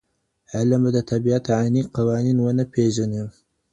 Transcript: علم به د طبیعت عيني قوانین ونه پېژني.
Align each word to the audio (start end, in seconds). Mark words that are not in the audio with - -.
علم 0.55 0.81
به 0.83 0.91
د 0.97 0.99
طبیعت 1.11 1.43
عيني 1.57 1.81
قوانین 1.95 2.37
ونه 2.39 2.63
پېژني. 2.73 3.23